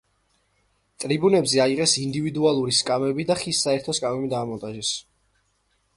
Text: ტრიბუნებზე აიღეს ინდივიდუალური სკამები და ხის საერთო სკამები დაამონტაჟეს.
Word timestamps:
ტრიბუნებზე 1.03 1.61
აიღეს 1.65 1.93
ინდივიდუალური 2.05 2.75
სკამები 2.79 3.29
და 3.33 3.39
ხის 3.43 3.61
საერთო 3.67 3.99
სკამები 3.99 4.33
დაამონტაჟეს. 4.37 4.95